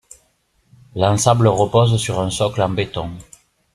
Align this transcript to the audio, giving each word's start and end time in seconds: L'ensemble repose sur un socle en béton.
L'ensemble 0.95 1.45
repose 1.47 1.97
sur 2.01 2.19
un 2.21 2.31
socle 2.31 2.63
en 2.63 2.69
béton. 2.69 3.11